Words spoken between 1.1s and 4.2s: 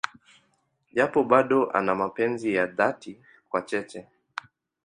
bado ana mapenzi ya dhati kwa Cheche.